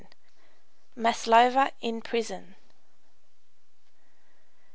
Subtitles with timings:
[0.95, 2.55] MASLOVA IN PRISON.